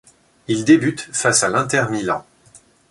[0.47, 2.25] Il débute face à l'Inter Milan.